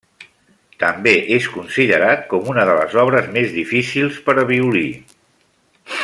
[0.83, 4.87] També és considerat com una de les obres més difícils per a violí.